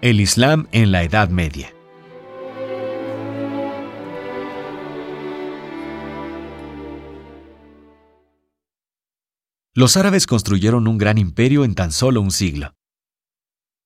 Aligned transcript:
El 0.00 0.20
Islam 0.20 0.68
en 0.70 0.92
la 0.92 1.02
Edad 1.02 1.28
Media. 1.28 1.74
Los 9.74 9.96
árabes 9.96 10.28
construyeron 10.28 10.86
un 10.86 10.98
gran 10.98 11.18
imperio 11.18 11.64
en 11.64 11.74
tan 11.74 11.90
solo 11.90 12.20
un 12.20 12.30
siglo. 12.30 12.74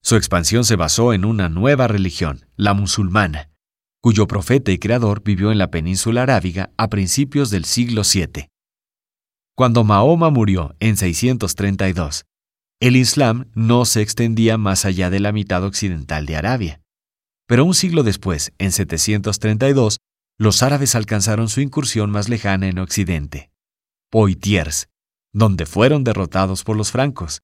Su 0.02 0.16
expansión 0.16 0.66
se 0.66 0.76
basó 0.76 1.14
en 1.14 1.24
una 1.24 1.48
nueva 1.48 1.88
religión, 1.88 2.44
la 2.56 2.74
musulmana, 2.74 3.48
cuyo 4.02 4.26
profeta 4.26 4.70
y 4.70 4.78
creador 4.78 5.22
vivió 5.22 5.50
en 5.50 5.56
la 5.56 5.70
península 5.70 6.24
arábiga 6.24 6.74
a 6.76 6.90
principios 6.90 7.48
del 7.48 7.64
siglo 7.64 8.02
VII. 8.02 8.48
Cuando 9.56 9.82
Mahoma 9.82 10.28
murió 10.28 10.76
en 10.78 10.98
632, 10.98 12.26
el 12.82 12.96
Islam 12.96 13.48
no 13.54 13.84
se 13.84 14.02
extendía 14.02 14.58
más 14.58 14.84
allá 14.84 15.08
de 15.08 15.20
la 15.20 15.30
mitad 15.30 15.62
occidental 15.62 16.26
de 16.26 16.34
Arabia. 16.34 16.80
Pero 17.46 17.64
un 17.64 17.74
siglo 17.74 18.02
después, 18.02 18.52
en 18.58 18.72
732, 18.72 19.98
los 20.36 20.64
árabes 20.64 20.96
alcanzaron 20.96 21.48
su 21.48 21.60
incursión 21.60 22.10
más 22.10 22.28
lejana 22.28 22.66
en 22.66 22.80
Occidente, 22.80 23.52
Poitiers, 24.10 24.88
donde 25.32 25.64
fueron 25.64 26.02
derrotados 26.02 26.64
por 26.64 26.76
los 26.76 26.90
francos. 26.90 27.42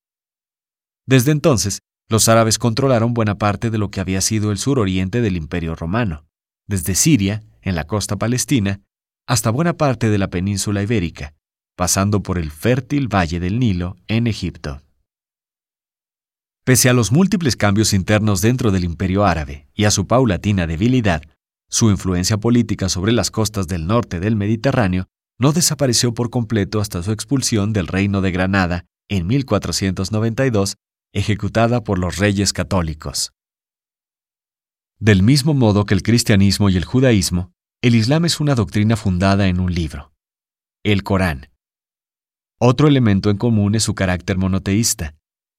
Desde 1.06 1.30
entonces, 1.30 1.82
los 2.08 2.28
árabes 2.28 2.58
controlaron 2.58 3.14
buena 3.14 3.38
parte 3.38 3.70
de 3.70 3.78
lo 3.78 3.92
que 3.92 4.00
había 4.00 4.20
sido 4.20 4.50
el 4.50 4.58
suroriente 4.58 5.20
del 5.20 5.36
Imperio 5.36 5.76
romano, 5.76 6.26
desde 6.66 6.96
Siria, 6.96 7.44
en 7.62 7.76
la 7.76 7.84
costa 7.84 8.16
palestina, 8.16 8.80
hasta 9.24 9.50
buena 9.50 9.74
parte 9.76 10.10
de 10.10 10.18
la 10.18 10.30
península 10.30 10.82
ibérica, 10.82 11.34
pasando 11.76 12.24
por 12.24 12.38
el 12.38 12.50
fértil 12.50 13.06
valle 13.06 13.38
del 13.38 13.60
Nilo 13.60 13.94
en 14.08 14.26
Egipto. 14.26 14.82
Pese 16.68 16.90
a 16.90 16.92
los 16.92 17.12
múltiples 17.12 17.56
cambios 17.56 17.94
internos 17.94 18.42
dentro 18.42 18.70
del 18.70 18.84
imperio 18.84 19.24
árabe 19.24 19.66
y 19.72 19.84
a 19.84 19.90
su 19.90 20.06
paulatina 20.06 20.66
debilidad, 20.66 21.22
su 21.70 21.88
influencia 21.88 22.36
política 22.36 22.90
sobre 22.90 23.12
las 23.12 23.30
costas 23.30 23.68
del 23.68 23.86
norte 23.86 24.20
del 24.20 24.36
Mediterráneo 24.36 25.06
no 25.38 25.52
desapareció 25.52 26.12
por 26.12 26.28
completo 26.28 26.82
hasta 26.82 27.02
su 27.02 27.10
expulsión 27.10 27.72
del 27.72 27.86
Reino 27.86 28.20
de 28.20 28.32
Granada 28.32 28.84
en 29.08 29.26
1492, 29.26 30.76
ejecutada 31.14 31.82
por 31.82 31.98
los 31.98 32.18
reyes 32.18 32.52
católicos. 32.52 33.32
Del 34.98 35.22
mismo 35.22 35.54
modo 35.54 35.86
que 35.86 35.94
el 35.94 36.02
cristianismo 36.02 36.68
y 36.68 36.76
el 36.76 36.84
judaísmo, 36.84 37.50
el 37.80 37.94
Islam 37.94 38.26
es 38.26 38.40
una 38.40 38.54
doctrina 38.54 38.96
fundada 38.96 39.48
en 39.48 39.58
un 39.58 39.72
libro, 39.72 40.12
el 40.84 41.02
Corán. 41.02 41.48
Otro 42.58 42.88
elemento 42.88 43.30
en 43.30 43.38
común 43.38 43.74
es 43.74 43.84
su 43.84 43.94
carácter 43.94 44.36
monoteísta. 44.36 45.17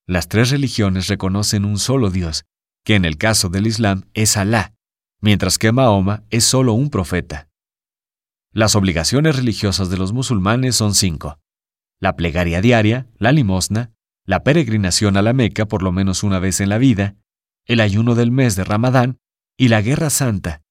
Las 0.09 0.27
tres 0.27 0.49
religiones 0.49 1.05
reconocen 1.05 1.65
un 1.65 1.77
solo 1.77 2.09
Dios, 2.09 2.43
que 2.83 2.95
en 2.95 3.05
el 3.05 3.19
caso 3.19 3.49
del 3.49 3.67
Islam 3.67 4.05
es 4.15 4.37
Alá, 4.37 4.73
mientras 5.21 5.59
que 5.59 5.71
Mahoma 5.71 6.23
es 6.31 6.45
solo 6.45 6.73
un 6.73 6.89
profeta. 6.89 7.47
Las 8.51 8.75
obligaciones 8.75 9.35
religiosas 9.35 9.91
de 9.91 9.97
los 9.97 10.11
musulmanes 10.11 10.75
son 10.75 10.95
cinco. 10.95 11.37
La 11.99 12.15
plegaria 12.15 12.59
diaria, 12.59 13.05
la 13.19 13.31
limosna, 13.31 13.91
la 14.25 14.43
peregrinación 14.43 15.15
a 15.15 15.21
la 15.21 15.33
Meca 15.33 15.67
por 15.67 15.83
lo 15.83 15.91
menos 15.91 16.23
una 16.23 16.39
vez 16.39 16.59
en 16.59 16.69
la 16.69 16.79
vida, 16.79 17.15
el 17.67 17.79
ayuno 17.79 18.15
del 18.15 18.31
mes 18.31 18.55
de 18.55 18.63
Ramadán 18.63 19.19
y 19.59 19.67
la 19.67 19.83
Guerra 19.83 20.09
Santa. 20.09 20.63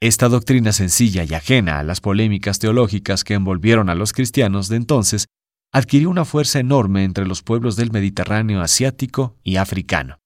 Esta 0.00 0.28
doctrina 0.28 0.72
sencilla 0.72 1.24
y 1.24 1.32
ajena 1.32 1.78
a 1.78 1.82
las 1.82 2.02
polémicas 2.02 2.58
teológicas 2.58 3.24
que 3.24 3.32
envolvieron 3.32 3.88
a 3.88 3.94
los 3.94 4.12
cristianos 4.12 4.68
de 4.68 4.76
entonces 4.76 5.28
adquirió 5.72 6.10
una 6.10 6.24
fuerza 6.24 6.60
enorme 6.60 7.04
entre 7.04 7.26
los 7.26 7.42
pueblos 7.42 7.76
del 7.76 7.90
Mediterráneo 7.90 8.60
asiático 8.60 9.38
y 9.42 9.56
africano. 9.56 10.18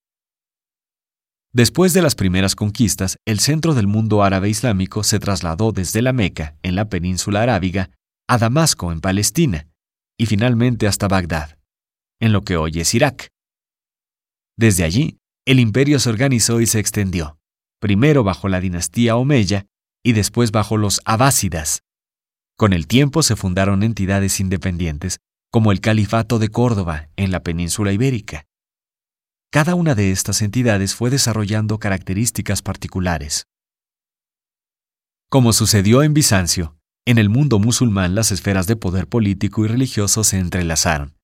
Después 1.52 1.94
de 1.94 2.02
las 2.02 2.16
primeras 2.16 2.54
conquistas, 2.54 3.16
el 3.24 3.38
centro 3.38 3.72
del 3.72 3.86
mundo 3.86 4.22
árabe 4.22 4.48
islámico 4.48 5.04
se 5.04 5.18
trasladó 5.18 5.72
desde 5.72 6.02
la 6.02 6.12
Meca, 6.12 6.56
en 6.62 6.74
la 6.74 6.88
península 6.88 7.42
arábiga, 7.42 7.90
a 8.28 8.38
Damasco, 8.38 8.92
en 8.92 9.00
Palestina, 9.00 9.68
y 10.18 10.26
finalmente 10.26 10.86
hasta 10.86 11.08
Bagdad, 11.08 11.58
en 12.20 12.32
lo 12.32 12.42
que 12.42 12.56
hoy 12.56 12.80
es 12.80 12.92
Irak. 12.94 13.28
Desde 14.58 14.84
allí, 14.84 15.18
el 15.46 15.60
imperio 15.60 16.00
se 16.00 16.10
organizó 16.10 16.60
y 16.60 16.66
se 16.66 16.80
extendió, 16.80 17.38
primero 17.80 18.24
bajo 18.24 18.48
la 18.48 18.60
dinastía 18.60 19.16
Omeya 19.16 19.66
y 20.02 20.12
después 20.12 20.50
bajo 20.50 20.76
los 20.76 21.00
Abásidas. 21.04 21.82
Con 22.58 22.72
el 22.72 22.86
tiempo 22.86 23.22
se 23.22 23.36
fundaron 23.36 23.82
entidades 23.82 24.40
independientes, 24.40 25.20
como 25.50 25.72
el 25.72 25.80
Califato 25.80 26.38
de 26.38 26.48
Córdoba 26.48 27.08
en 27.16 27.30
la 27.30 27.42
península 27.42 27.92
ibérica. 27.92 28.46
Cada 29.50 29.74
una 29.74 29.94
de 29.94 30.10
estas 30.10 30.42
entidades 30.42 30.94
fue 30.94 31.10
desarrollando 31.10 31.78
características 31.78 32.62
particulares. 32.62 33.46
Como 35.30 35.52
sucedió 35.52 36.02
en 36.02 36.14
Bizancio, 36.14 36.76
en 37.04 37.18
el 37.18 37.28
mundo 37.28 37.58
musulmán 37.58 38.14
las 38.14 38.32
esferas 38.32 38.66
de 38.66 38.76
poder 38.76 39.08
político 39.08 39.64
y 39.64 39.68
religioso 39.68 40.24
se 40.24 40.38
entrelazaron. 40.38 41.16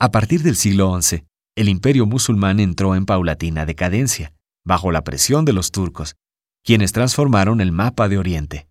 A 0.00 0.10
partir 0.10 0.42
del 0.42 0.56
siglo 0.56 1.00
XI, 1.00 1.24
el 1.54 1.68
imperio 1.68 2.06
musulmán 2.06 2.60
entró 2.60 2.96
en 2.96 3.04
paulatina 3.04 3.66
decadencia, 3.66 4.32
bajo 4.64 4.90
la 4.90 5.04
presión 5.04 5.44
de 5.44 5.52
los 5.52 5.70
turcos, 5.70 6.16
quienes 6.64 6.92
transformaron 6.92 7.60
el 7.60 7.72
mapa 7.72 8.08
de 8.08 8.18
Oriente. 8.18 8.68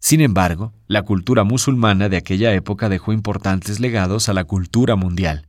Sin 0.00 0.20
embargo, 0.20 0.72
la 0.86 1.02
cultura 1.02 1.44
musulmana 1.44 2.08
de 2.08 2.16
aquella 2.16 2.54
época 2.54 2.88
dejó 2.88 3.12
importantes 3.12 3.80
legados 3.80 4.28
a 4.28 4.32
la 4.32 4.44
cultura 4.44 4.96
mundial. 4.96 5.48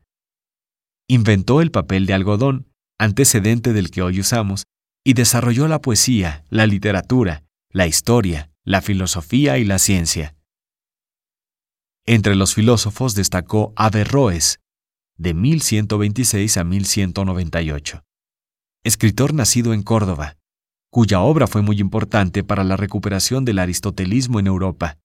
Inventó 1.08 1.62
el 1.62 1.72
papel 1.72 2.06
de 2.06 2.14
algodón, 2.14 2.68
antecedente 2.98 3.74
del 3.74 3.92
que 3.92 4.02
hoy 4.02 4.20
usamos, 4.20 4.66
y 5.04 5.14
desarrolló 5.14 5.68
la 5.68 5.82
poesía, 5.82 6.44
la 6.50 6.68
literatura, 6.68 7.44
la 7.72 7.88
historia, 7.88 8.52
la 8.64 8.82
filosofía 8.82 9.58
y 9.58 9.66
la 9.66 9.80
ciencia. 9.80 10.36
Entre 12.06 12.36
los 12.36 12.56
filósofos 12.56 13.16
destacó 13.16 13.74
Averroes, 13.76 14.60
de 15.18 15.34
1126 15.34 16.58
a 16.58 16.64
1198. 16.64 18.04
Escritor 18.84 19.34
nacido 19.34 19.74
en 19.74 19.84
Córdoba, 19.84 20.38
cuya 20.92 21.22
obra 21.22 21.48
fue 21.48 21.62
muy 21.62 21.80
importante 21.80 22.44
para 22.44 22.64
la 22.64 22.78
recuperación 22.78 23.46
del 23.46 23.60
aristotelismo 23.60 24.40
en 24.40 24.48
Europa. 24.48 24.98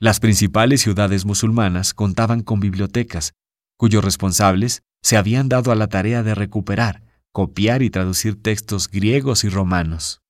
Las 0.00 0.18
principales 0.18 0.80
ciudades 0.80 1.24
musulmanas 1.24 1.94
contaban 1.94 2.42
con 2.42 2.58
bibliotecas, 2.58 3.34
cuyos 3.76 4.04
responsables 4.04 4.82
se 5.02 5.16
habían 5.16 5.48
dado 5.48 5.70
a 5.70 5.74
la 5.74 5.88
tarea 5.88 6.22
de 6.22 6.34
recuperar, 6.34 7.02
copiar 7.32 7.82
y 7.82 7.90
traducir 7.90 8.40
textos 8.42 8.88
griegos 8.88 9.44
y 9.44 9.48
romanos. 9.48 10.20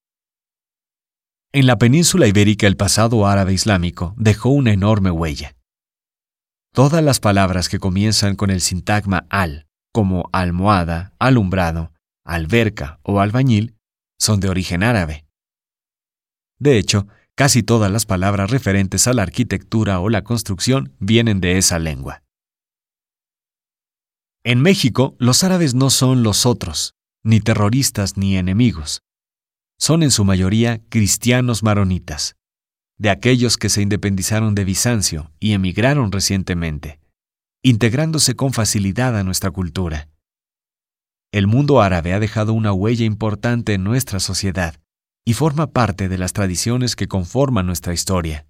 En 1.52 1.66
la 1.66 1.76
península 1.76 2.26
ibérica 2.26 2.66
el 2.66 2.76
pasado 2.76 3.26
árabe 3.26 3.52
islámico 3.52 4.14
dejó 4.16 4.50
una 4.50 4.72
enorme 4.72 5.10
huella. 5.10 5.54
Todas 6.74 7.04
las 7.04 7.20
palabras 7.20 7.69
que 7.69 7.78
comienzan 7.78 8.36
con 8.36 8.48
el 8.48 8.62
sintagma 8.62 9.26
al, 9.28 9.66
como 9.92 10.30
almohada, 10.32 11.12
alumbrado, 11.19 11.92
alberca 12.24 13.00
o 13.02 13.20
albañil, 13.20 13.76
son 14.22 14.38
de 14.38 14.49
origen 14.49 14.84
árabe. 14.84 15.27
De 16.60 16.78
hecho, 16.78 17.09
casi 17.34 17.65
todas 17.65 17.91
las 17.91 18.06
palabras 18.06 18.53
referentes 18.53 19.09
a 19.09 19.15
la 19.15 19.22
arquitectura 19.22 19.99
o 19.99 20.09
la 20.09 20.22
construcción 20.22 20.94
vienen 21.00 21.41
de 21.41 21.59
esa 21.59 21.81
lengua. 21.81 22.22
En 24.44 24.62
México, 24.62 25.16
los 25.19 25.43
árabes 25.43 25.75
no 25.75 25.91
son 25.91 26.22
los 26.22 26.47
otros, 26.47 26.94
ni 27.25 27.41
terroristas 27.41 28.17
ni 28.17 28.37
enemigos. 28.37 29.02
Son 29.76 30.05
en 30.05 30.12
su 30.12 30.25
mayoría 30.25 30.81
cristianos 30.88 31.64
maronitas 31.64 32.37
de 32.99 33.11
aquellos 33.11 33.56
que 33.56 33.69
se 33.69 33.82
independizaron 33.82 34.55
de 34.55 34.64
Bizancio 34.64 35.32
y 35.41 35.55
emigraron 35.55 36.12
recientemente, 36.12 37.00
integrándose 37.61 38.37
con 38.37 38.52
facilidad 38.52 39.19
a 39.19 39.25
nuestra 39.25 39.50
cultura. 39.50 40.12
El 41.32 41.46
mundo 41.46 41.81
árabe 41.81 42.12
ha 42.12 42.20
dejado 42.20 42.52
una 42.52 42.75
huella 42.75 43.06
importante 43.06 43.73
en 43.73 43.84
nuestra 43.84 44.20
sociedad 44.20 44.76
y 45.25 45.32
forma 45.32 45.73
parte 45.73 46.11
de 46.11 46.19
las 46.19 46.34
tradiciones 46.34 46.94
que 46.94 47.08
conforman 47.08 47.64
nuestra 47.64 47.94
historia. 47.94 48.46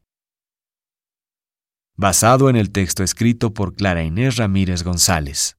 Basado 1.96 2.50
en 2.50 2.56
el 2.56 2.72
texto 2.72 3.04
escrito 3.04 3.54
por 3.54 3.76
Clara 3.76 4.02
Inés 4.02 4.34
Ramírez 4.34 4.82
González. 4.82 5.58